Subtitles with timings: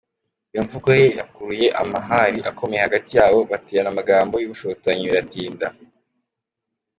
[0.51, 5.67] Iyo mvugo ye yakuruye amahari akomeye hagati yabo, baterana amagambo y’ubushotoranyi biratinda.